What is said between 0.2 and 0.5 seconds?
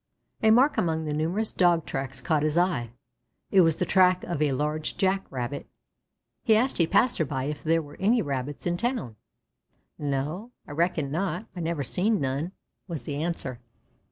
A